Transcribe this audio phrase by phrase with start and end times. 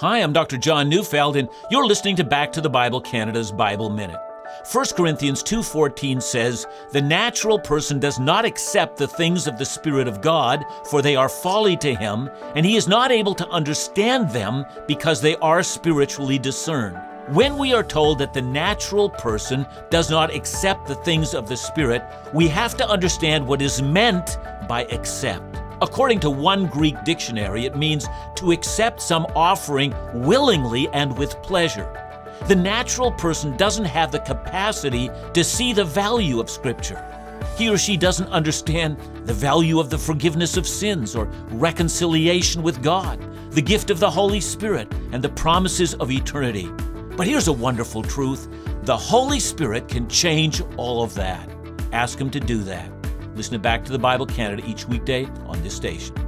[0.00, 0.56] Hi, I'm Dr.
[0.56, 4.18] John Neufeld, and you're listening to Back to the Bible Canada's Bible Minute.
[4.72, 10.08] 1 Corinthians 2:14 says, "The natural person does not accept the things of the Spirit
[10.08, 14.30] of God, for they are folly to him, and he is not able to understand
[14.30, 16.98] them because they are spiritually discerned."
[17.28, 21.56] When we are told that the natural person does not accept the things of the
[21.56, 22.02] Spirit,
[22.32, 25.53] we have to understand what is meant by accept.
[25.82, 32.00] According to one Greek dictionary, it means to accept some offering willingly and with pleasure.
[32.48, 37.02] The natural person doesn't have the capacity to see the value of Scripture.
[37.56, 42.82] He or she doesn't understand the value of the forgiveness of sins or reconciliation with
[42.82, 43.20] God,
[43.52, 46.68] the gift of the Holy Spirit, and the promises of eternity.
[47.16, 48.48] But here's a wonderful truth
[48.82, 51.48] the Holy Spirit can change all of that.
[51.92, 52.90] Ask Him to do that.
[53.34, 56.23] Listen to Back to the Bible Canada each weekday on this station.